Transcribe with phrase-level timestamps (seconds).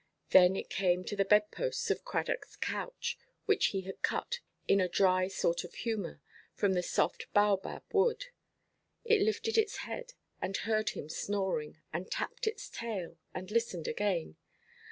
[0.31, 4.89] Then it came to the bedposts of Cradockʼs couch, which he had cut, in a
[4.89, 6.21] dry sort of humour,
[6.55, 8.25] from the soft baobab wood.
[9.05, 14.37] It lifted its head, and heard him snoring, and tapped its tail, and listened again.